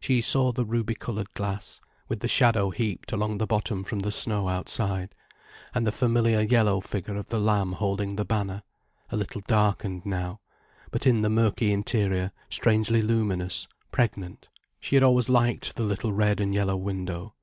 She 0.00 0.20
saw 0.22 0.50
the 0.50 0.64
ruby 0.66 0.96
coloured 0.96 1.32
glass, 1.34 1.80
with 2.08 2.18
the 2.18 2.26
shadow 2.26 2.70
heaped 2.70 3.12
along 3.12 3.38
the 3.38 3.46
bottom 3.46 3.84
from 3.84 4.00
the 4.00 4.10
snow 4.10 4.48
outside, 4.48 5.14
and 5.72 5.86
the 5.86 5.92
familiar 5.92 6.40
yellow 6.40 6.80
figure 6.80 7.14
of 7.16 7.26
the 7.28 7.38
lamb 7.38 7.74
holding 7.74 8.16
the 8.16 8.24
banner, 8.24 8.64
a 9.10 9.16
little 9.16 9.40
darkened 9.46 10.04
now, 10.04 10.40
but 10.90 11.06
in 11.06 11.22
the 11.22 11.30
murky 11.30 11.70
interior 11.72 12.32
strangely 12.50 13.02
luminous, 13.02 13.68
pregnant. 13.92 14.48
She 14.80 14.96
had 14.96 15.04
always 15.04 15.28
liked 15.28 15.76
the 15.76 15.84
little 15.84 16.12
red 16.12 16.40
and 16.40 16.52
yellow 16.52 16.76
window. 16.76 17.34